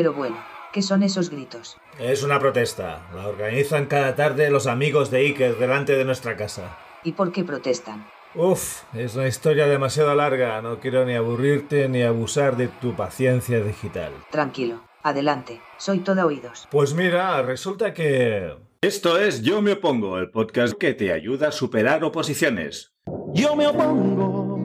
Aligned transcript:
Pero 0.00 0.14
bueno, 0.14 0.38
¿qué 0.72 0.80
son 0.80 1.02
esos 1.02 1.28
gritos? 1.28 1.76
Es 1.98 2.22
una 2.22 2.38
protesta. 2.38 3.06
La 3.14 3.28
organizan 3.28 3.84
cada 3.84 4.16
tarde 4.16 4.48
los 4.48 4.66
amigos 4.66 5.10
de 5.10 5.18
Iker 5.18 5.58
delante 5.58 5.94
de 5.94 6.06
nuestra 6.06 6.38
casa. 6.38 6.78
¿Y 7.04 7.12
por 7.12 7.32
qué 7.32 7.44
protestan? 7.44 8.06
Uf, 8.34 8.84
es 8.94 9.14
una 9.14 9.28
historia 9.28 9.66
demasiado 9.66 10.14
larga. 10.14 10.62
No 10.62 10.80
quiero 10.80 11.04
ni 11.04 11.12
aburrirte 11.12 11.86
ni 11.90 12.00
abusar 12.00 12.56
de 12.56 12.68
tu 12.68 12.96
paciencia 12.96 13.62
digital. 13.62 14.10
Tranquilo, 14.30 14.80
adelante, 15.02 15.60
soy 15.76 15.98
toda 15.98 16.24
oídos. 16.24 16.66
Pues 16.70 16.94
mira, 16.94 17.42
resulta 17.42 17.92
que... 17.92 18.56
Esto 18.80 19.18
es 19.18 19.42
Yo 19.42 19.60
me 19.60 19.72
opongo, 19.72 20.16
el 20.16 20.30
podcast 20.30 20.78
que 20.78 20.94
te 20.94 21.12
ayuda 21.12 21.48
a 21.48 21.52
superar 21.52 22.02
oposiciones. 22.04 22.94
Yo 23.34 23.54
me 23.54 23.66
opongo. 23.66 24.56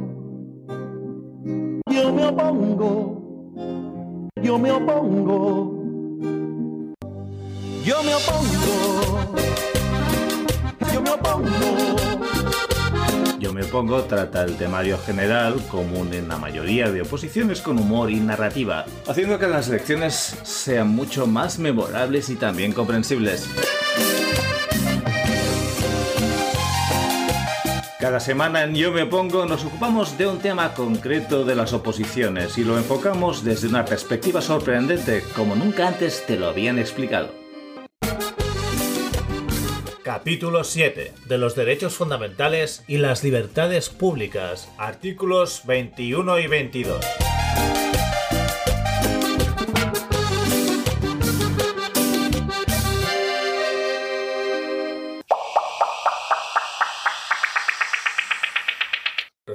Yo 1.91 2.13
me 2.13 2.25
opongo. 2.25 3.24
Yo 4.45 4.59
me 4.59 4.71
opongo. 4.71 5.73
Yo 7.83 8.03
me 8.03 8.13
opongo. 8.13 9.33
Yo 10.93 11.01
me 11.01 11.09
opongo. 11.09 11.49
Yo 13.39 13.53
me 13.53 13.63
opongo 13.63 14.03
trata 14.03 14.43
el 14.43 14.55
temario 14.55 14.99
general, 14.99 15.59
común 15.71 16.13
en 16.13 16.27
la 16.27 16.37
mayoría 16.37 16.91
de 16.91 17.01
oposiciones 17.01 17.61
con 17.61 17.79
humor 17.79 18.11
y 18.11 18.19
narrativa, 18.19 18.85
haciendo 19.07 19.39
que 19.39 19.47
las 19.47 19.67
lecciones 19.67 20.37
sean 20.43 20.89
mucho 20.89 21.25
más 21.25 21.57
memorables 21.57 22.29
y 22.29 22.35
también 22.35 22.71
comprensibles. 22.71 23.49
Cada 28.05 28.19
semana 28.19 28.63
en 28.63 28.75
Yo 28.75 28.91
me 28.91 29.01
opongo 29.01 29.47
nos 29.47 29.65
ocupamos 29.65 30.15
de 30.15 30.27
un 30.27 30.37
tema 30.37 30.75
concreto 30.75 31.43
de 31.43 31.55
las 31.55 31.73
oposiciones 31.73 32.55
y 32.59 32.63
lo 32.63 32.77
enfocamos 32.77 33.43
desde 33.43 33.67
una 33.67 33.83
perspectiva 33.83 34.41
sorprendente 34.41 35.23
como 35.35 35.55
nunca 35.55 35.87
antes 35.87 36.23
te 36.27 36.37
lo 36.37 36.45
habían 36.45 36.77
explicado. 36.77 37.33
Capítulo 40.03 40.63
7. 40.63 41.13
De 41.25 41.37
los 41.39 41.55
derechos 41.55 41.95
fundamentales 41.95 42.83
y 42.87 42.99
las 42.99 43.23
libertades 43.23 43.89
públicas. 43.89 44.69
Artículos 44.77 45.63
21 45.65 46.37
y 46.41 46.45
22. 46.45 47.03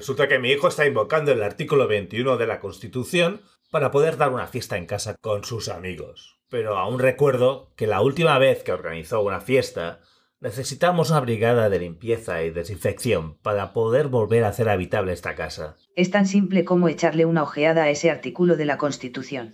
Resulta 0.00 0.28
que 0.28 0.38
mi 0.38 0.50
hijo 0.50 0.66
está 0.66 0.86
invocando 0.86 1.30
el 1.30 1.42
artículo 1.42 1.86
21 1.86 2.38
de 2.38 2.46
la 2.46 2.58
Constitución 2.58 3.42
para 3.70 3.90
poder 3.90 4.16
dar 4.16 4.32
una 4.32 4.46
fiesta 4.46 4.78
en 4.78 4.86
casa 4.86 5.14
con 5.20 5.44
sus 5.44 5.68
amigos. 5.68 6.40
Pero 6.48 6.78
aún 6.78 6.98
recuerdo 6.98 7.74
que 7.76 7.86
la 7.86 8.00
última 8.00 8.38
vez 8.38 8.62
que 8.62 8.72
organizó 8.72 9.20
una 9.20 9.42
fiesta, 9.42 10.00
necesitamos 10.40 11.10
una 11.10 11.20
brigada 11.20 11.68
de 11.68 11.80
limpieza 11.80 12.42
y 12.42 12.48
desinfección 12.48 13.36
para 13.42 13.74
poder 13.74 14.08
volver 14.08 14.44
a 14.44 14.48
hacer 14.48 14.70
habitable 14.70 15.12
esta 15.12 15.34
casa. 15.34 15.76
Es 15.96 16.10
tan 16.10 16.24
simple 16.24 16.64
como 16.64 16.88
echarle 16.88 17.26
una 17.26 17.42
ojeada 17.42 17.82
a 17.82 17.90
ese 17.90 18.10
artículo 18.10 18.56
de 18.56 18.64
la 18.64 18.78
Constitución. 18.78 19.52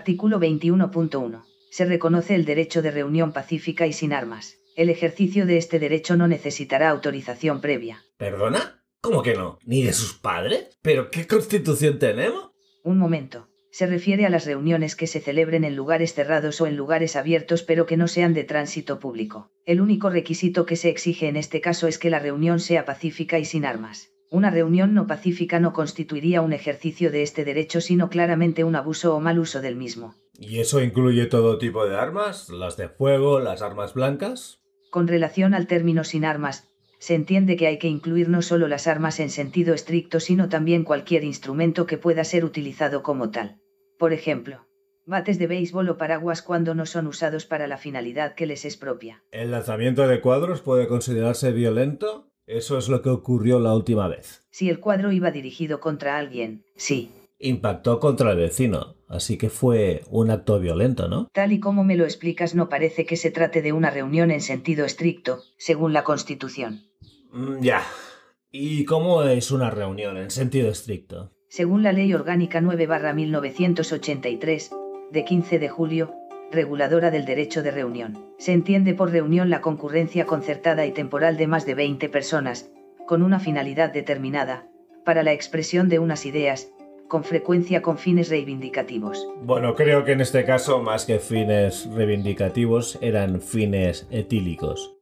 Artículo 0.00 0.40
21.1. 0.40 1.44
Se 1.70 1.84
reconoce 1.84 2.34
el 2.34 2.46
derecho 2.46 2.80
de 2.80 2.90
reunión 2.90 3.34
pacífica 3.34 3.86
y 3.86 3.92
sin 3.92 4.14
armas. 4.14 4.56
El 4.74 4.88
ejercicio 4.88 5.44
de 5.44 5.58
este 5.58 5.78
derecho 5.78 6.16
no 6.16 6.26
necesitará 6.26 6.88
autorización 6.88 7.60
previa. 7.60 8.02
¿Perdona? 8.16 8.82
¿Cómo 9.02 9.22
que 9.22 9.34
no? 9.34 9.58
¿Ni 9.66 9.82
de 9.82 9.92
sus 9.92 10.14
padres? 10.14 10.78
¿Pero 10.80 11.10
qué 11.10 11.26
constitución 11.26 11.98
tenemos? 11.98 12.52
Un 12.82 12.96
momento. 12.96 13.50
Se 13.72 13.86
refiere 13.86 14.24
a 14.24 14.30
las 14.30 14.46
reuniones 14.46 14.96
que 14.96 15.06
se 15.06 15.20
celebren 15.20 15.64
en 15.64 15.76
lugares 15.76 16.14
cerrados 16.14 16.62
o 16.62 16.66
en 16.66 16.78
lugares 16.78 17.14
abiertos 17.14 17.62
pero 17.62 17.84
que 17.84 17.98
no 17.98 18.08
sean 18.08 18.32
de 18.32 18.44
tránsito 18.44 19.00
público. 19.00 19.52
El 19.66 19.82
único 19.82 20.08
requisito 20.08 20.64
que 20.64 20.76
se 20.76 20.88
exige 20.88 21.28
en 21.28 21.36
este 21.36 21.60
caso 21.60 21.88
es 21.88 21.98
que 21.98 22.08
la 22.08 22.20
reunión 22.20 22.58
sea 22.58 22.86
pacífica 22.86 23.38
y 23.38 23.44
sin 23.44 23.66
armas. 23.66 24.08
Una 24.30 24.50
reunión 24.50 24.94
no 24.94 25.08
pacífica 25.08 25.58
no 25.58 25.72
constituiría 25.72 26.40
un 26.40 26.52
ejercicio 26.52 27.10
de 27.10 27.22
este 27.22 27.44
derecho 27.44 27.80
sino 27.80 28.08
claramente 28.08 28.62
un 28.62 28.76
abuso 28.76 29.16
o 29.16 29.20
mal 29.20 29.40
uso 29.40 29.60
del 29.60 29.74
mismo. 29.74 30.14
¿Y 30.38 30.60
eso 30.60 30.80
incluye 30.80 31.26
todo 31.26 31.58
tipo 31.58 31.84
de 31.84 31.96
armas? 31.96 32.48
¿Las 32.48 32.76
de 32.76 32.88
fuego, 32.88 33.40
las 33.40 33.60
armas 33.60 33.92
blancas? 33.92 34.60
Con 34.90 35.08
relación 35.08 35.52
al 35.52 35.66
término 35.66 36.04
sin 36.04 36.24
armas, 36.24 36.68
se 37.00 37.16
entiende 37.16 37.56
que 37.56 37.66
hay 37.66 37.78
que 37.78 37.88
incluir 37.88 38.28
no 38.28 38.40
solo 38.40 38.68
las 38.68 38.86
armas 38.86 39.18
en 39.18 39.30
sentido 39.30 39.74
estricto, 39.74 40.20
sino 40.20 40.48
también 40.48 40.84
cualquier 40.84 41.24
instrumento 41.24 41.86
que 41.86 41.98
pueda 41.98 42.22
ser 42.22 42.44
utilizado 42.44 43.02
como 43.02 43.30
tal. 43.30 43.58
Por 43.98 44.12
ejemplo, 44.12 44.66
bates 45.06 45.40
de 45.40 45.48
béisbol 45.48 45.88
o 45.88 45.98
paraguas 45.98 46.40
cuando 46.40 46.74
no 46.76 46.86
son 46.86 47.08
usados 47.08 47.46
para 47.46 47.66
la 47.66 47.78
finalidad 47.78 48.34
que 48.34 48.46
les 48.46 48.64
es 48.64 48.76
propia. 48.76 49.24
¿El 49.32 49.50
lanzamiento 49.50 50.06
de 50.06 50.20
cuadros 50.20 50.60
puede 50.60 50.86
considerarse 50.86 51.50
violento? 51.50 52.29
Eso 52.50 52.76
es 52.78 52.88
lo 52.88 53.00
que 53.00 53.10
ocurrió 53.10 53.60
la 53.60 53.76
última 53.76 54.08
vez. 54.08 54.42
Si 54.50 54.68
el 54.68 54.80
cuadro 54.80 55.12
iba 55.12 55.30
dirigido 55.30 55.78
contra 55.78 56.18
alguien, 56.18 56.64
sí. 56.74 57.12
Impactó 57.38 58.00
contra 58.00 58.32
el 58.32 58.38
vecino, 58.38 58.96
así 59.06 59.38
que 59.38 59.50
fue 59.50 60.02
un 60.10 60.32
acto 60.32 60.58
violento, 60.58 61.06
¿no? 61.06 61.28
Tal 61.32 61.52
y 61.52 61.60
como 61.60 61.84
me 61.84 61.96
lo 61.96 62.02
explicas, 62.02 62.56
no 62.56 62.68
parece 62.68 63.06
que 63.06 63.14
se 63.14 63.30
trate 63.30 63.62
de 63.62 63.72
una 63.72 63.90
reunión 63.90 64.32
en 64.32 64.40
sentido 64.40 64.84
estricto, 64.84 65.44
según 65.58 65.92
la 65.92 66.02
Constitución. 66.02 66.86
Mm, 67.30 67.60
ya. 67.60 67.84
¿Y 68.50 68.84
cómo 68.84 69.22
es 69.22 69.52
una 69.52 69.70
reunión 69.70 70.16
en 70.16 70.32
sentido 70.32 70.70
estricto? 70.70 71.30
Según 71.48 71.84
la 71.84 71.92
Ley 71.92 72.12
Orgánica 72.14 72.60
9-1983, 72.60 74.70
de 75.12 75.24
15 75.24 75.60
de 75.60 75.68
julio, 75.68 76.19
reguladora 76.50 77.10
del 77.10 77.24
derecho 77.24 77.62
de 77.62 77.70
reunión. 77.70 78.32
Se 78.38 78.52
entiende 78.52 78.94
por 78.94 79.10
reunión 79.10 79.50
la 79.50 79.60
concurrencia 79.60 80.26
concertada 80.26 80.86
y 80.86 80.92
temporal 80.92 81.36
de 81.36 81.46
más 81.46 81.66
de 81.66 81.74
20 81.74 82.08
personas, 82.08 82.70
con 83.06 83.22
una 83.22 83.40
finalidad 83.40 83.92
determinada, 83.92 84.66
para 85.04 85.22
la 85.22 85.32
expresión 85.32 85.88
de 85.88 85.98
unas 85.98 86.26
ideas, 86.26 86.70
con 87.08 87.24
frecuencia 87.24 87.82
con 87.82 87.98
fines 87.98 88.28
reivindicativos. 88.28 89.26
Bueno, 89.42 89.74
creo 89.74 90.04
que 90.04 90.12
en 90.12 90.20
este 90.20 90.44
caso, 90.44 90.80
más 90.80 91.04
que 91.04 91.18
fines 91.18 91.88
reivindicativos, 91.92 92.98
eran 93.02 93.40
fines 93.40 94.06
etílicos. 94.10 94.96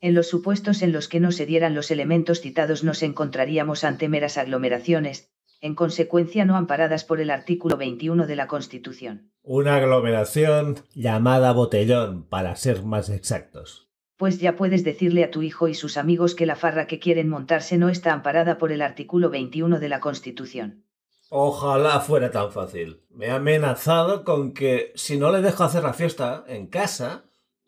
En 0.00 0.14
los 0.14 0.26
supuestos 0.26 0.82
en 0.82 0.90
los 0.90 1.06
que 1.06 1.20
no 1.20 1.30
se 1.30 1.46
dieran 1.46 1.76
los 1.76 1.92
elementos 1.92 2.40
citados 2.40 2.82
nos 2.82 3.04
encontraríamos 3.04 3.84
ante 3.84 4.08
meras 4.08 4.36
aglomeraciones, 4.36 5.31
en 5.62 5.74
consecuencia 5.74 6.44
no 6.44 6.56
amparadas 6.56 7.04
por 7.04 7.20
el 7.20 7.30
artículo 7.30 7.76
21 7.78 8.26
de 8.26 8.36
la 8.36 8.48
Constitución. 8.48 9.30
Una 9.42 9.76
aglomeración 9.76 10.80
llamada 10.92 11.52
botellón, 11.52 12.24
para 12.24 12.54
ser 12.56 12.82
más 12.82 13.08
exactos. 13.08 13.88
Pues 14.16 14.40
ya 14.40 14.56
puedes 14.56 14.84
decirle 14.84 15.24
a 15.24 15.30
tu 15.30 15.42
hijo 15.42 15.68
y 15.68 15.74
sus 15.74 15.96
amigos 15.96 16.34
que 16.34 16.46
la 16.46 16.56
farra 16.56 16.86
que 16.86 16.98
quieren 16.98 17.28
montarse 17.28 17.78
no 17.78 17.88
está 17.88 18.12
amparada 18.12 18.58
por 18.58 18.72
el 18.72 18.82
artículo 18.82 19.30
21 19.30 19.78
de 19.78 19.88
la 19.88 20.00
Constitución. 20.00 20.84
Ojalá 21.30 22.00
fuera 22.00 22.30
tan 22.30 22.52
fácil. 22.52 23.00
Me 23.08 23.30
ha 23.30 23.36
amenazado 23.36 24.24
con 24.24 24.52
que 24.52 24.92
si 24.96 25.16
no 25.16 25.32
le 25.32 25.40
dejo 25.40 25.64
hacer 25.64 25.82
la 25.82 25.94
fiesta 25.94 26.44
en 26.46 26.66
casa, 26.66 27.24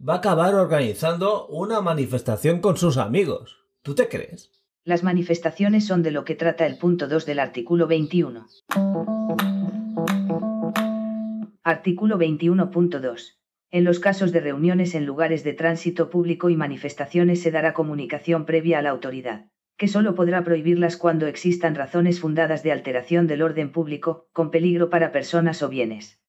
va 0.07 0.15
a 0.15 0.19
acabar 0.19 0.55
organizando 0.55 1.47
una 1.47 1.81
manifestación 1.81 2.61
con 2.61 2.77
sus 2.77 2.99
amigos. 2.99 3.65
¿Tú 3.83 3.95
te 3.95 4.09
crees? 4.09 4.51
Las 4.87 5.03
manifestaciones 5.03 5.87
son 5.87 6.03
de 6.03 6.11
lo 6.11 6.27
que 6.27 6.35
trata 6.35 6.67
el 6.67 6.77
punto 6.77 7.09
2 7.09 7.25
del 7.25 7.39
artículo 7.39 7.87
21. 7.87 8.47
Artículo 11.63 12.19
21.2. 12.19 13.39
En 13.71 13.85
los 13.85 13.99
casos 13.99 14.31
de 14.31 14.41
reuniones 14.41 14.95
en 14.95 15.07
lugares 15.07 15.43
de 15.43 15.55
tránsito 15.55 16.11
público 16.11 16.51
y 16.51 16.57
manifestaciones 16.57 17.41
se 17.41 17.51
dará 17.51 17.73
comunicación 17.73 18.45
previa 18.45 18.79
a 18.79 18.83
la 18.83 18.91
autoridad, 18.91 19.47
que 19.79 19.89
solo 19.89 20.15
podrá 20.15 20.45
prohibirlas 20.45 20.99
cuando 20.99 21.29
existan 21.29 21.75
razones 21.75 22.21
fundadas 22.21 22.63
de 22.63 22.73
alteración 22.73 23.27
del 23.27 23.41
orden 23.41 23.73
público, 23.73 24.29
con 24.35 24.51
peligro 24.51 24.91
para 24.91 25.13
personas 25.13 25.63
o 25.63 25.71
bienes. 25.71 26.21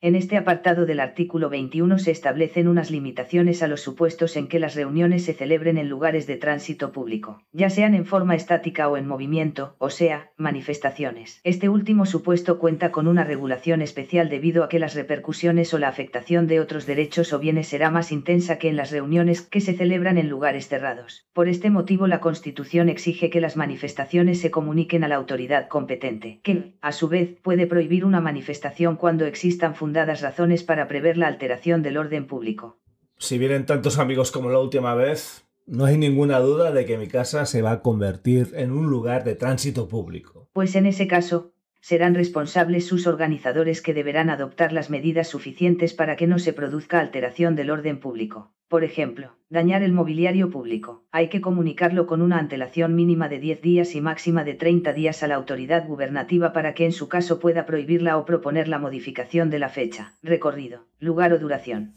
En 0.00 0.14
este 0.14 0.36
apartado 0.36 0.86
del 0.86 1.00
artículo 1.00 1.50
21 1.50 1.98
se 1.98 2.12
establecen 2.12 2.68
unas 2.68 2.92
limitaciones 2.92 3.64
a 3.64 3.66
los 3.66 3.80
supuestos 3.80 4.36
en 4.36 4.46
que 4.46 4.60
las 4.60 4.76
reuniones 4.76 5.24
se 5.24 5.34
celebren 5.34 5.76
en 5.76 5.88
lugares 5.88 6.28
de 6.28 6.36
tránsito 6.36 6.92
público, 6.92 7.42
ya 7.50 7.68
sean 7.68 7.96
en 7.96 8.06
forma 8.06 8.36
estática 8.36 8.88
o 8.88 8.96
en 8.96 9.08
movimiento, 9.08 9.74
o 9.78 9.90
sea, 9.90 10.30
manifestaciones. 10.36 11.40
Este 11.42 11.68
último 11.68 12.06
supuesto 12.06 12.60
cuenta 12.60 12.92
con 12.92 13.08
una 13.08 13.24
regulación 13.24 13.82
especial 13.82 14.28
debido 14.28 14.62
a 14.62 14.68
que 14.68 14.78
las 14.78 14.94
repercusiones 14.94 15.74
o 15.74 15.80
la 15.80 15.88
afectación 15.88 16.46
de 16.46 16.60
otros 16.60 16.86
derechos 16.86 17.32
o 17.32 17.40
bienes 17.40 17.66
será 17.66 17.90
más 17.90 18.12
intensa 18.12 18.56
que 18.58 18.68
en 18.68 18.76
las 18.76 18.92
reuniones 18.92 19.42
que 19.42 19.60
se 19.60 19.74
celebran 19.74 20.16
en 20.16 20.28
lugares 20.28 20.68
cerrados. 20.68 21.26
Por 21.32 21.48
este 21.48 21.70
motivo 21.70 22.06
la 22.06 22.20
Constitución 22.20 22.88
exige 22.88 23.30
que 23.30 23.40
las 23.40 23.56
manifestaciones 23.56 24.40
se 24.40 24.52
comuniquen 24.52 25.02
a 25.02 25.08
la 25.08 25.16
autoridad 25.16 25.66
competente, 25.66 26.38
que, 26.44 26.74
a 26.82 26.92
su 26.92 27.08
vez, 27.08 27.36
puede 27.42 27.66
prohibir 27.66 28.04
una 28.04 28.20
manifestación 28.20 28.94
cuando 28.94 29.26
existan 29.26 29.74
fundadas 29.88 30.20
razones 30.20 30.64
para 30.64 30.86
prever 30.86 31.16
la 31.16 31.28
alteración 31.28 31.82
del 31.82 31.96
orden 31.96 32.26
público. 32.26 32.78
Si 33.16 33.38
vienen 33.38 33.64
tantos 33.64 33.98
amigos 33.98 34.30
como 34.30 34.50
la 34.50 34.58
última 34.58 34.94
vez, 34.94 35.46
no 35.66 35.86
hay 35.86 35.96
ninguna 35.96 36.40
duda 36.40 36.72
de 36.72 36.84
que 36.84 36.98
mi 36.98 37.06
casa 37.08 37.46
se 37.46 37.62
va 37.62 37.70
a 37.72 37.80
convertir 37.80 38.52
en 38.54 38.70
un 38.70 38.90
lugar 38.90 39.24
de 39.24 39.34
tránsito 39.34 39.88
público. 39.88 40.50
Pues 40.52 40.74
en 40.74 40.84
ese 40.84 41.06
caso, 41.08 41.54
serán 41.88 42.14
responsables 42.14 42.86
sus 42.86 43.06
organizadores 43.06 43.80
que 43.80 43.94
deberán 43.94 44.28
adoptar 44.28 44.74
las 44.74 44.90
medidas 44.90 45.26
suficientes 45.26 45.94
para 45.94 46.16
que 46.16 46.26
no 46.26 46.38
se 46.38 46.52
produzca 46.52 47.00
alteración 47.00 47.56
del 47.56 47.70
orden 47.70 47.98
público. 47.98 48.52
Por 48.68 48.84
ejemplo, 48.84 49.36
dañar 49.48 49.82
el 49.82 49.94
mobiliario 49.94 50.50
público. 50.50 51.06
Hay 51.12 51.30
que 51.30 51.40
comunicarlo 51.40 52.06
con 52.06 52.20
una 52.20 52.38
antelación 52.38 52.94
mínima 52.94 53.30
de 53.30 53.38
10 53.38 53.62
días 53.62 53.94
y 53.94 54.02
máxima 54.02 54.44
de 54.44 54.52
30 54.52 54.92
días 54.92 55.22
a 55.22 55.28
la 55.28 55.36
autoridad 55.36 55.86
gubernativa 55.86 56.52
para 56.52 56.74
que 56.74 56.84
en 56.84 56.92
su 56.92 57.08
caso 57.08 57.40
pueda 57.40 57.64
prohibirla 57.64 58.18
o 58.18 58.26
proponer 58.26 58.68
la 58.68 58.78
modificación 58.78 59.48
de 59.48 59.58
la 59.58 59.70
fecha, 59.70 60.12
recorrido, 60.22 60.84
lugar 61.00 61.32
o 61.32 61.38
duración. 61.38 61.94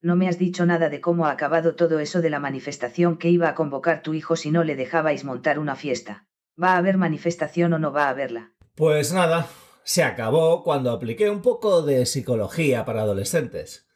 No 0.00 0.14
me 0.14 0.28
has 0.28 0.38
dicho 0.38 0.64
nada 0.64 0.90
de 0.90 1.00
cómo 1.00 1.26
ha 1.26 1.32
acabado 1.32 1.74
todo 1.74 1.98
eso 1.98 2.20
de 2.20 2.30
la 2.30 2.38
manifestación 2.38 3.18
que 3.18 3.30
iba 3.30 3.48
a 3.48 3.54
convocar 3.56 4.02
tu 4.02 4.14
hijo 4.14 4.36
si 4.36 4.52
no 4.52 4.62
le 4.62 4.76
dejabais 4.76 5.24
montar 5.24 5.58
una 5.58 5.74
fiesta. 5.74 6.28
¿Va 6.60 6.74
a 6.74 6.76
haber 6.76 6.96
manifestación 6.98 7.72
o 7.72 7.78
no 7.80 7.92
va 7.92 8.04
a 8.04 8.10
haberla? 8.10 8.52
Pues 8.76 9.12
nada, 9.12 9.48
se 9.82 10.04
acabó 10.04 10.62
cuando 10.62 10.92
apliqué 10.92 11.30
un 11.30 11.42
poco 11.42 11.82
de 11.82 12.06
psicología 12.06 12.84
para 12.84 13.02
adolescentes. 13.02 13.88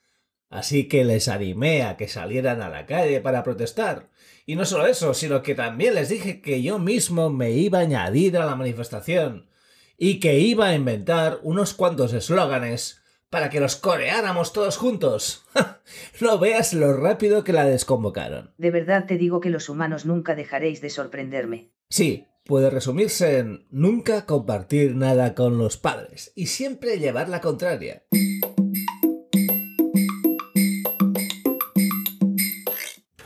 Así 0.51 0.89
que 0.89 1.05
les 1.05 1.29
animé 1.29 1.85
a 1.85 1.97
que 1.97 2.09
salieran 2.09 2.63
a 2.63 2.69
la 2.69 2.85
calle 2.85 3.21
para 3.21 3.45
protestar. 3.45 4.11
Y 4.45 4.57
no 4.57 4.65
solo 4.65 4.87
eso, 4.87 5.15
sino 5.15 5.43
que 5.43 5.55
también 5.55 5.95
les 5.95 6.09
dije 6.09 6.41
que 6.43 6.63
yo 6.63 6.81
mismo 6.81 7.31
me 7.31 7.53
iba 7.53 7.79
a 7.79 7.83
añadir 7.83 8.37
a 8.37 8.45
la 8.45 8.57
manifestación 8.57 9.49
y 9.97 10.19
que 10.19 10.41
iba 10.41 10.67
a 10.67 10.75
inventar 10.75 11.39
unos 11.43 11.75
cuantos 11.75 12.13
eslóganes 12.13 13.02
para 13.33 13.49
que 13.49 13.61
los 13.61 13.77
coreáramos 13.77 14.53
todos 14.53 14.77
juntos. 14.77 15.47
no 16.21 16.39
veas 16.39 16.75
lo 16.75 16.93
rápido 16.93 17.45
que 17.45 17.55
la 17.55 17.65
desconvocaron. 17.65 18.53
De 18.59 18.71
verdad 18.71 19.07
te 19.07 19.17
digo 19.17 19.41
que 19.41 19.49
los 19.49 19.71
humanos 19.71 20.05
nunca 20.05 20.35
dejaréis 20.35 20.83
de 20.83 20.91
sorprenderme. 20.91 21.71
Sí, 21.89 22.27
puede 22.45 22.69
resumirse 22.69 23.39
en 23.39 23.67
nunca 23.71 24.27
compartir 24.27 24.97
nada 24.97 25.35
con 25.35 25.57
los 25.57 25.79
padres 25.79 26.31
y 26.37 26.49
siempre 26.49 26.99
llevar 26.99 27.31
la 27.31 27.41
contraria. 27.41 28.03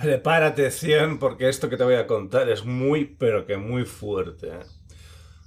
Prepárate, 0.00 0.70
100, 0.70 1.18
porque 1.18 1.48
esto 1.48 1.68
que 1.68 1.76
te 1.76 1.82
voy 1.82 1.96
a 1.96 2.06
contar 2.06 2.48
es 2.48 2.64
muy, 2.64 3.06
pero 3.06 3.44
que 3.44 3.56
muy 3.56 3.84
fuerte. 3.84 4.50
¿eh? 4.50 4.66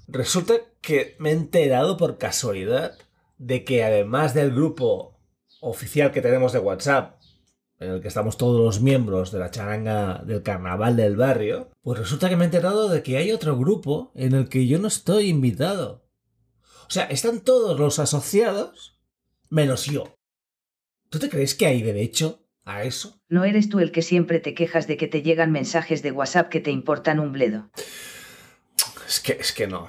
Resulta 0.10 0.56
que 0.82 1.16
me 1.18 1.30
he 1.30 1.34
enterado 1.34 1.96
por 1.96 2.18
casualidad 2.18 2.98
de 3.40 3.64
que 3.64 3.84
además 3.84 4.36
del 4.36 4.52
grupo 4.52 5.18
oficial 5.62 6.12
que 6.12 6.22
tenemos 6.22 6.54
de 6.54 6.60
WhatsApp, 6.60 7.20
en 7.80 7.92
el 7.92 8.02
que 8.02 8.10
estamos 8.10 8.38
todos 8.38 8.60
los 8.60 8.82
miembros 8.82 9.32
de 9.32 9.40
la 9.40 9.52
charanga 9.52 10.22
del 10.26 10.44
carnaval 10.44 10.98
del 10.98 11.16
barrio, 11.16 11.72
pues 11.82 11.98
resulta 11.98 12.30
que 12.30 12.36
me 12.36 12.44
he 12.44 12.46
enterado 12.46 12.90
de 12.90 13.02
que 13.02 13.18
hay 13.18 13.32
otro 13.32 13.58
grupo 13.58 14.12
en 14.14 14.36
el 14.36 14.50
que 14.50 14.68
yo 14.68 14.78
no 14.80 14.88
estoy 14.88 15.30
invitado. 15.30 16.06
O 16.88 16.92
sea, 16.92 17.06
están 17.06 17.40
todos 17.40 17.80
los 17.80 18.00
asociados, 18.00 19.00
menos 19.50 19.86
yo. 19.86 20.16
¿Tú 21.10 21.20
te 21.20 21.30
crees 21.30 21.56
que 21.56 21.68
hay 21.68 21.82
derecho 21.82 22.46
a 22.66 22.84
eso? 22.84 23.22
No 23.30 23.46
eres 23.46 23.70
tú 23.70 23.80
el 23.80 23.94
que 23.94 24.02
siempre 24.02 24.40
te 24.40 24.54
quejas 24.54 24.86
de 24.88 24.98
que 24.98 25.08
te 25.08 25.22
llegan 25.22 25.52
mensajes 25.52 26.04
de 26.04 26.12
WhatsApp 26.12 26.50
que 26.50 26.60
te 26.60 26.72
importan 26.72 27.20
un 27.20 27.32
bledo. 27.32 27.70
Es 29.08 29.22
que, 29.22 29.34
es 29.34 29.54
que 29.54 29.68
no. 29.68 29.88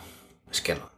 Es 0.51 0.61
que 0.61 0.77
no. 0.77 0.91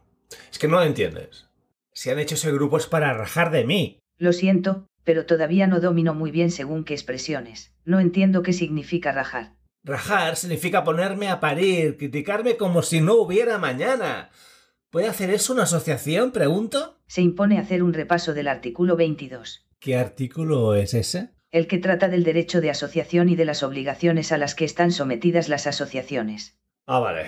Es 0.51 0.59
que 0.59 0.67
no 0.67 0.77
lo 0.77 0.83
entiendes. 0.83 1.47
Si 1.93 2.09
han 2.09 2.19
hecho 2.19 2.35
ese 2.35 2.51
grupo 2.51 2.77
es 2.77 2.87
para 2.87 3.13
rajar 3.13 3.51
de 3.51 3.65
mí. 3.65 3.99
Lo 4.17 4.33
siento, 4.33 4.87
pero 5.03 5.25
todavía 5.25 5.67
no 5.67 5.79
domino 5.79 6.13
muy 6.13 6.31
bien 6.31 6.51
según 6.51 6.83
qué 6.83 6.93
expresiones. 6.93 7.73
No 7.85 7.99
entiendo 7.99 8.43
qué 8.43 8.53
significa 8.53 9.11
rajar. 9.11 9.55
Rajar 9.83 10.37
significa 10.37 10.83
ponerme 10.83 11.29
a 11.29 11.39
parir, 11.39 11.97
criticarme 11.97 12.55
como 12.55 12.81
si 12.81 13.01
no 13.01 13.15
hubiera 13.15 13.57
mañana. 13.57 14.29
¿Puede 14.89 15.07
hacer 15.07 15.29
eso 15.29 15.53
una 15.53 15.63
asociación, 15.63 16.31
pregunto? 16.31 16.99
Se 17.07 17.21
impone 17.21 17.59
hacer 17.59 17.83
un 17.83 17.93
repaso 17.93 18.33
del 18.33 18.47
artículo 18.47 18.95
22. 18.95 19.67
¿Qué 19.79 19.97
artículo 19.97 20.75
es 20.75 20.93
ese? 20.93 21.31
El 21.51 21.67
que 21.67 21.79
trata 21.79 22.07
del 22.07 22.23
derecho 22.23 22.61
de 22.61 22.69
asociación 22.69 23.27
y 23.27 23.35
de 23.35 23.45
las 23.45 23.61
obligaciones 23.61 24.31
a 24.31 24.37
las 24.37 24.55
que 24.55 24.65
están 24.65 24.91
sometidas 24.91 25.49
las 25.49 25.67
asociaciones. 25.67 26.57
Ah, 26.85 26.99
vale. 26.99 27.25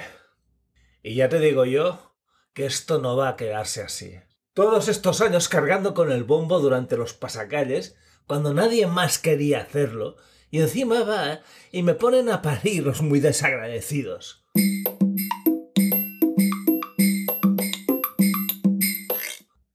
Y 1.04 1.16
ya 1.16 1.28
te 1.28 1.40
digo 1.40 1.66
yo 1.66 2.16
que 2.54 2.66
esto 2.66 3.00
no 3.00 3.18
va 3.18 3.30
a 3.30 3.36
quedarse 3.36 3.82
así. 3.82 4.16
Todos 4.56 4.88
estos 4.88 5.20
años 5.20 5.50
cargando 5.50 5.94
con 5.94 6.14
el 6.14 6.24
bombo 6.24 6.62
durante 6.62 6.96
los 6.96 7.14
pasacalles, 7.14 7.98
cuando 8.26 8.54
nadie 8.54 8.88
más 8.88 9.20
quería 9.20 9.60
hacerlo, 9.60 10.16
y 10.50 10.62
encima 10.62 11.04
va 11.04 11.42
y 11.74 11.84
me 11.84 11.94
ponen 11.94 12.30
a 12.30 12.42
parir 12.42 12.86
los 12.86 13.02
muy 13.02 13.20
desagradecidos. 13.20 14.46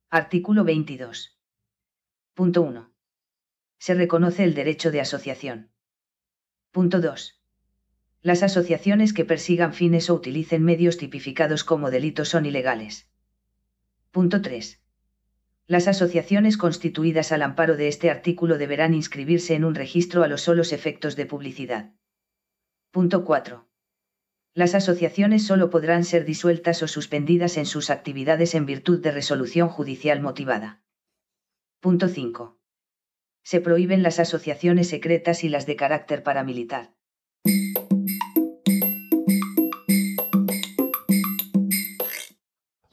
Artículo 0.09 0.63
22. 0.63 1.39
Punto 2.33 2.63
1. 2.63 2.91
Se 3.77 3.93
reconoce 3.93 4.43
el 4.43 4.55
derecho 4.55 4.89
de 4.89 5.01
asociación. 5.01 5.71
Punto 6.71 7.01
2. 7.01 7.39
Las 8.23 8.41
asociaciones 8.41 9.13
que 9.13 9.25
persigan 9.25 9.75
fines 9.75 10.09
o 10.09 10.15
utilicen 10.15 10.63
medios 10.63 10.97
tipificados 10.97 11.63
como 11.63 11.91
delitos 11.91 12.29
son 12.29 12.47
ilegales. 12.47 13.10
Punto 14.11 14.41
3. 14.41 14.81
Las 15.67 15.87
asociaciones 15.87 16.57
constituidas 16.57 17.31
al 17.31 17.43
amparo 17.43 17.77
de 17.77 17.87
este 17.87 18.09
artículo 18.09 18.57
deberán 18.57 18.93
inscribirse 18.93 19.55
en 19.55 19.63
un 19.63 19.73
registro 19.73 20.23
a 20.23 20.27
los 20.27 20.41
solos 20.41 20.73
efectos 20.73 21.15
de 21.15 21.25
publicidad. 21.25 21.93
Punto 22.91 23.23
4. 23.23 23.69
Las 24.53 24.75
asociaciones 24.75 25.47
solo 25.47 25.69
podrán 25.69 26.03
ser 26.03 26.25
disueltas 26.25 26.83
o 26.83 26.89
suspendidas 26.89 27.55
en 27.55 27.65
sus 27.65 27.89
actividades 27.89 28.53
en 28.53 28.65
virtud 28.65 28.99
de 28.99 29.11
resolución 29.11 29.69
judicial 29.69 30.19
motivada. 30.19 30.83
Punto 31.79 32.09
5. 32.09 32.59
Se 33.43 33.61
prohíben 33.61 34.03
las 34.03 34.19
asociaciones 34.19 34.89
secretas 34.89 35.45
y 35.45 35.47
las 35.47 35.65
de 35.65 35.77
carácter 35.77 36.21
paramilitar. 36.21 36.93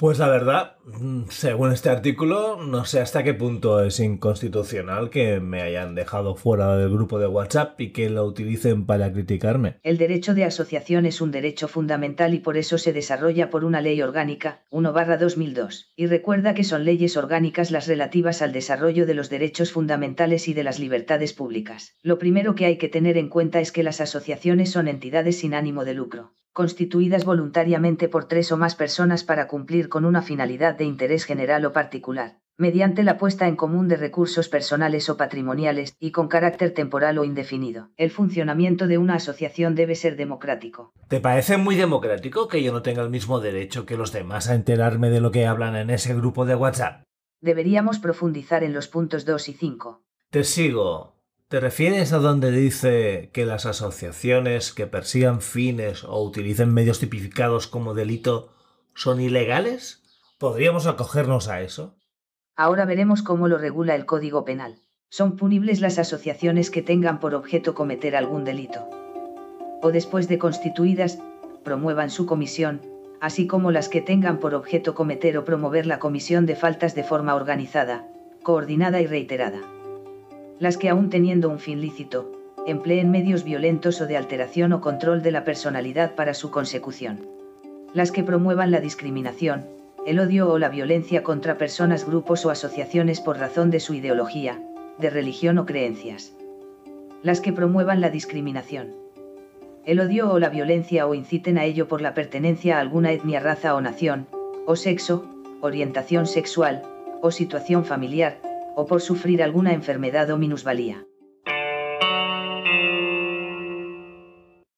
Pues 0.00 0.20
la 0.20 0.28
verdad, 0.28 0.76
mm, 0.84 1.24
según 1.28 1.72
este 1.72 1.90
artículo, 1.90 2.62
no 2.64 2.84
sé 2.84 3.00
hasta 3.00 3.24
qué 3.24 3.34
punto 3.34 3.82
es 3.82 3.98
inconstitucional 3.98 5.10
que 5.10 5.40
me 5.40 5.60
hayan 5.60 5.96
dejado 5.96 6.36
fuera 6.36 6.76
del 6.76 6.90
grupo 6.90 7.18
de 7.18 7.26
WhatsApp 7.26 7.80
y 7.80 7.90
que 7.90 8.08
lo 8.08 8.24
utilicen 8.24 8.86
para 8.86 9.12
criticarme. 9.12 9.80
El 9.82 9.98
derecho 9.98 10.34
de 10.34 10.44
asociación 10.44 11.04
es 11.04 11.20
un 11.20 11.32
derecho 11.32 11.66
fundamental 11.66 12.32
y 12.32 12.38
por 12.38 12.56
eso 12.56 12.78
se 12.78 12.92
desarrolla 12.92 13.50
por 13.50 13.64
una 13.64 13.80
ley 13.80 14.00
orgánica, 14.00 14.62
1-2002. 14.70 15.88
Y 15.96 16.06
recuerda 16.06 16.54
que 16.54 16.62
son 16.62 16.84
leyes 16.84 17.16
orgánicas 17.16 17.72
las 17.72 17.88
relativas 17.88 18.40
al 18.40 18.52
desarrollo 18.52 19.04
de 19.04 19.14
los 19.14 19.30
derechos 19.30 19.72
fundamentales 19.72 20.46
y 20.46 20.54
de 20.54 20.62
las 20.62 20.78
libertades 20.78 21.32
públicas. 21.32 21.96
Lo 22.04 22.20
primero 22.20 22.54
que 22.54 22.66
hay 22.66 22.78
que 22.78 22.88
tener 22.88 23.18
en 23.18 23.28
cuenta 23.28 23.58
es 23.58 23.72
que 23.72 23.82
las 23.82 24.00
asociaciones 24.00 24.70
son 24.70 24.86
entidades 24.86 25.40
sin 25.40 25.54
ánimo 25.54 25.84
de 25.84 25.94
lucro 25.94 26.34
constituidas 26.58 27.24
voluntariamente 27.24 28.08
por 28.08 28.24
tres 28.24 28.50
o 28.50 28.56
más 28.56 28.74
personas 28.74 29.22
para 29.22 29.46
cumplir 29.46 29.88
con 29.88 30.04
una 30.04 30.22
finalidad 30.22 30.74
de 30.76 30.82
interés 30.82 31.24
general 31.24 31.64
o 31.64 31.72
particular, 31.72 32.40
mediante 32.56 33.04
la 33.04 33.16
puesta 33.16 33.46
en 33.46 33.54
común 33.54 33.86
de 33.86 33.96
recursos 33.96 34.48
personales 34.48 35.08
o 35.08 35.16
patrimoniales 35.16 35.94
y 36.00 36.10
con 36.10 36.26
carácter 36.26 36.74
temporal 36.74 37.18
o 37.18 37.24
indefinido. 37.24 37.90
El 37.96 38.10
funcionamiento 38.10 38.88
de 38.88 38.98
una 38.98 39.14
asociación 39.14 39.76
debe 39.76 39.94
ser 39.94 40.16
democrático. 40.16 40.90
¿Te 41.06 41.20
parece 41.20 41.58
muy 41.58 41.76
democrático 41.76 42.48
que 42.48 42.60
yo 42.60 42.72
no 42.72 42.82
tenga 42.82 43.02
el 43.02 43.10
mismo 43.10 43.38
derecho 43.38 43.86
que 43.86 43.96
los 43.96 44.10
demás 44.10 44.48
a 44.48 44.56
enterarme 44.56 45.10
de 45.10 45.20
lo 45.20 45.30
que 45.30 45.46
hablan 45.46 45.76
en 45.76 45.90
ese 45.90 46.12
grupo 46.12 46.44
de 46.44 46.56
WhatsApp? 46.56 47.04
Deberíamos 47.40 48.00
profundizar 48.00 48.64
en 48.64 48.72
los 48.72 48.88
puntos 48.88 49.24
2 49.24 49.48
y 49.50 49.52
5. 49.52 50.02
Te 50.30 50.42
sigo. 50.42 51.17
¿Te 51.48 51.60
refieres 51.60 52.12
a 52.12 52.18
donde 52.18 52.50
dice 52.50 53.30
que 53.32 53.46
las 53.46 53.64
asociaciones 53.64 54.74
que 54.74 54.86
persigan 54.86 55.40
fines 55.40 56.04
o 56.04 56.22
utilicen 56.22 56.74
medios 56.74 56.98
tipificados 56.98 57.66
como 57.66 57.94
delito 57.94 58.52
son 58.94 59.18
ilegales? 59.18 60.02
¿Podríamos 60.36 60.86
acogernos 60.86 61.48
a 61.48 61.62
eso? 61.62 61.96
Ahora 62.54 62.84
veremos 62.84 63.22
cómo 63.22 63.48
lo 63.48 63.56
regula 63.56 63.94
el 63.94 64.04
Código 64.04 64.44
Penal. 64.44 64.82
Son 65.08 65.36
punibles 65.36 65.80
las 65.80 65.98
asociaciones 65.98 66.70
que 66.70 66.82
tengan 66.82 67.18
por 67.18 67.34
objeto 67.34 67.74
cometer 67.74 68.14
algún 68.14 68.44
delito. 68.44 68.86
O 69.80 69.90
después 69.90 70.28
de 70.28 70.38
constituidas, 70.38 71.18
promuevan 71.64 72.10
su 72.10 72.26
comisión, 72.26 72.82
así 73.22 73.46
como 73.46 73.70
las 73.70 73.88
que 73.88 74.02
tengan 74.02 74.38
por 74.38 74.54
objeto 74.54 74.94
cometer 74.94 75.38
o 75.38 75.46
promover 75.46 75.86
la 75.86 75.98
comisión 75.98 76.44
de 76.44 76.56
faltas 76.56 76.94
de 76.94 77.04
forma 77.04 77.34
organizada, 77.34 78.06
coordinada 78.42 79.00
y 79.00 79.06
reiterada. 79.06 79.77
Las 80.58 80.76
que 80.76 80.88
aún 80.88 81.08
teniendo 81.08 81.48
un 81.48 81.60
fin 81.60 81.80
lícito, 81.80 82.32
empleen 82.66 83.10
medios 83.10 83.44
violentos 83.44 84.00
o 84.00 84.06
de 84.06 84.16
alteración 84.16 84.72
o 84.72 84.80
control 84.80 85.22
de 85.22 85.30
la 85.30 85.44
personalidad 85.44 86.14
para 86.16 86.34
su 86.34 86.50
consecución. 86.50 87.26
Las 87.94 88.10
que 88.10 88.24
promuevan 88.24 88.70
la 88.70 88.80
discriminación, 88.80 89.66
el 90.04 90.18
odio 90.18 90.50
o 90.50 90.58
la 90.58 90.68
violencia 90.68 91.22
contra 91.22 91.58
personas, 91.58 92.06
grupos 92.06 92.44
o 92.44 92.50
asociaciones 92.50 93.20
por 93.20 93.38
razón 93.38 93.70
de 93.70 93.78
su 93.78 93.94
ideología, 93.94 94.60
de 94.98 95.10
religión 95.10 95.58
o 95.58 95.66
creencias. 95.66 96.34
Las 97.22 97.40
que 97.40 97.52
promuevan 97.52 98.00
la 98.00 98.10
discriminación. 98.10 98.94
El 99.84 100.00
odio 100.00 100.30
o 100.30 100.38
la 100.38 100.48
violencia 100.48 101.06
o 101.06 101.14
inciten 101.14 101.56
a 101.56 101.64
ello 101.64 101.88
por 101.88 102.02
la 102.02 102.14
pertenencia 102.14 102.78
a 102.78 102.80
alguna 102.80 103.12
etnia, 103.12 103.40
raza 103.40 103.74
o 103.74 103.80
nación, 103.80 104.26
o 104.66 104.76
sexo, 104.76 105.24
orientación 105.60 106.26
sexual, 106.26 106.82
o 107.22 107.30
situación 107.30 107.84
familiar, 107.84 108.38
o 108.78 108.86
por 108.86 109.00
sufrir 109.00 109.42
alguna 109.42 109.72
enfermedad 109.72 110.30
o 110.30 110.38
minusvalía. 110.38 111.04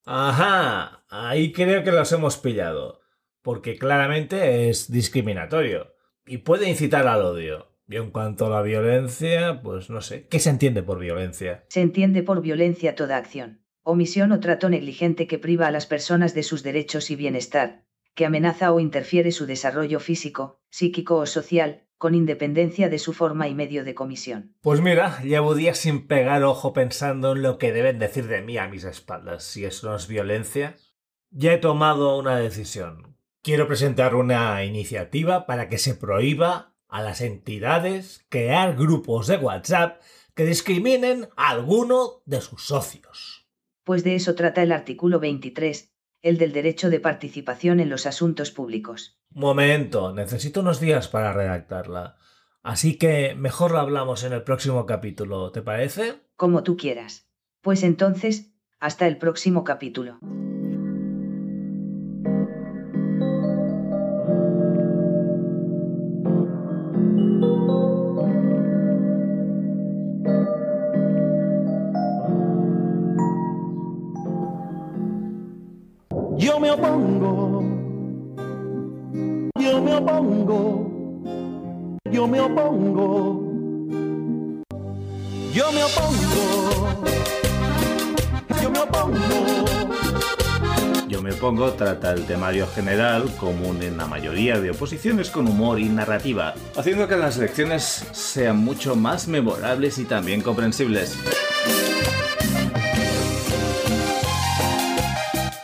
Ajá, 0.07 1.05
ahí 1.11 1.53
creo 1.53 1.85
que 1.85 1.93
los 1.93 2.11
hemos 2.13 2.39
pillado, 2.39 3.03
porque 3.43 3.77
claramente 3.77 4.71
es 4.71 4.91
discriminatorio 4.91 5.95
y 6.27 6.39
puede 6.39 6.71
incitar 6.71 7.07
al 7.07 7.21
odio. 7.21 7.69
Y 7.89 7.97
en 7.97 8.11
cuanto 8.11 8.47
a 8.47 8.51
la 8.51 8.63
violencia, 8.63 9.61
pues 9.63 9.91
no 9.91 10.01
sé, 10.01 10.27
¿qué 10.29 10.39
se 10.39 10.49
entiende 10.49 10.83
por 10.83 10.99
violencia? 10.99 11.67
Se 11.69 11.83
entiende 11.83 12.23
por 12.23 12.41
violencia 12.41 12.95
toda 12.95 13.19
acción, 13.19 13.67
omisión 13.83 14.33
o 14.33 14.41
trato 14.41 14.71
negligente 14.71 15.27
que 15.27 15.39
priva 15.39 15.67
a 15.67 15.73
las 15.73 15.85
personas 15.85 16.33
de 16.33 16.43
sus 16.43 16.63
derechos 16.63 17.11
y 17.11 17.17
bienestar, 17.17 17.85
que 18.15 18.25
amenaza 18.25 18.73
o 18.73 18.81
interfiere 18.81 19.31
su 19.31 19.45
desarrollo 19.45 20.01
físico, 20.01 20.63
psíquico 20.71 21.17
o 21.17 21.27
social, 21.27 21.85
con 22.01 22.15
independencia 22.15 22.89
de 22.89 22.99
su 22.99 23.13
forma 23.13 23.47
y 23.47 23.55
medio 23.55 23.85
de 23.85 23.95
comisión. 23.95 24.57
Pues 24.63 24.81
mira, 24.81 25.23
llevo 25.23 25.55
días 25.55 25.77
sin 25.77 26.07
pegar 26.07 26.43
ojo 26.45 26.73
pensando 26.73 27.33
en 27.33 27.43
lo 27.43 27.59
que 27.59 27.75
deben 27.75 27.99
decir 27.99 28.27
de 28.27 28.41
mí 28.41 28.57
a 28.57 28.69
mis 28.69 28.85
espaldas. 28.85 29.45
Si 29.45 29.67
eso 29.67 29.91
no 29.91 29.97
es 29.97 30.09
violencia, 30.09 30.77
ya 31.29 31.53
he 31.53 31.59
tomado 31.59 32.17
una 32.17 32.39
decisión. 32.39 33.19
Quiero 33.43 33.69
presentar 33.69 34.15
una 34.15 34.65
iniciativa 34.65 35.45
para 35.45 35.69
que 35.69 35.77
se 35.77 35.95
prohíba 35.95 36.75
a 36.89 37.03
las 37.03 37.21
entidades 37.21 38.25
crear 38.31 38.77
grupos 38.77 39.27
de 39.27 39.37
WhatsApp 39.37 40.01
que 40.35 40.47
discriminen 40.47 41.29
a 41.37 41.51
alguno 41.51 42.23
de 42.25 42.41
sus 42.41 42.65
socios. 42.65 43.47
Pues 43.85 44.05
de 44.05 44.15
eso 44.15 44.35
trata 44.35 44.63
el 44.63 44.73
artículo 44.73 45.21
23, 45.21 45.93
el 46.23 46.39
del 46.39 46.53
derecho 46.53 46.91
de 46.91 47.01
participación 47.01 47.81
en 47.81 47.91
los 47.91 48.07
asuntos 48.07 48.51
públicos. 48.51 49.21
Momento, 49.31 50.13
necesito 50.13 50.61
unos 50.61 50.81
días 50.81 51.09
para 51.09 51.33
redactarla. 51.33 52.17
Así 52.63 52.99
que 52.99 53.35
mejor 53.35 53.71
lo 53.71 53.79
hablamos 53.79 54.25
en 54.25 54.33
el 54.33 54.43
próximo 54.43 54.87
capítulo, 54.87 55.51
¿te 55.51 55.63
parece? 55.63 56.21
Como 56.37 56.63
tú 56.63 56.77
quieras. 56.77 57.31
Pues 57.63 57.83
entonces, 57.83 58.53
hasta 58.79 59.07
el 59.07 59.19
próximo 59.19 59.65
capítulo. 59.65 60.19
Me 76.71 76.87
opongo. 76.87 77.65
Yo 79.59 79.83
me 79.83 79.95
opongo. 79.97 80.91
Yo 82.11 82.27
me 82.29 82.41
opongo. 82.41 83.43
Yo 85.53 85.73
me 85.73 85.83
opongo. 85.83 86.97
Yo 88.63 88.71
me 88.71 88.79
opongo. 88.79 89.19
Yo 91.09 91.23
me 91.23 91.33
opongo 91.33 91.73
trata 91.73 92.13
el 92.13 92.25
temario 92.27 92.69
general, 92.69 93.25
común 93.39 93.83
en 93.83 93.97
la 93.97 94.07
mayoría 94.07 94.61
de 94.61 94.71
oposiciones 94.71 95.31
con 95.31 95.49
humor 95.49 95.81
y 95.81 95.89
narrativa, 95.89 96.55
haciendo 96.77 97.09
que 97.09 97.17
las 97.17 97.37
lecciones 97.37 98.07
sean 98.13 98.59
mucho 98.59 98.95
más 98.95 99.27
memorables 99.27 99.99
y 99.99 100.05
también 100.05 100.41
comprensibles. 100.41 101.19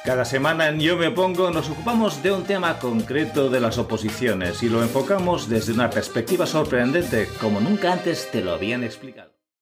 Cada 0.07 0.25
semana 0.25 0.69
en 0.69 0.79
Yo 0.79 0.97
me 0.97 1.11
pongo 1.11 1.51
nos 1.51 1.69
ocupamos 1.69 2.23
de 2.23 2.31
un 2.31 2.45
tema 2.45 2.79
concreto 2.79 3.51
de 3.51 3.59
las 3.59 3.77
oposiciones 3.77 4.63
y 4.63 4.69
lo 4.69 4.81
enfocamos 4.81 5.49
desde 5.49 5.73
una 5.73 5.91
perspectiva 5.91 6.47
sorprendente 6.47 7.29
como 7.41 7.59
nunca 7.59 7.93
antes 7.93 8.31
te 8.31 8.41
lo 8.41 8.53
habían 8.53 8.85
explicado. 8.85 9.36